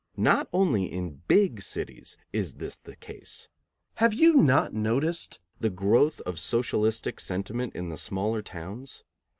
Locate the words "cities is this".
1.61-2.75